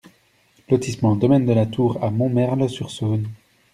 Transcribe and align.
Lotissement 0.67 1.15
Domaine 1.15 1.45
de 1.45 1.53
la 1.53 1.67
Tour 1.67 2.03
à 2.03 2.09
Montmerle-sur-Saône 2.09 3.27